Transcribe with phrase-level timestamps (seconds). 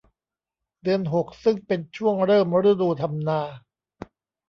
[0.83, 3.41] เดือนหกซึ่งเป็นช่วงเริ่มฤดูทำนา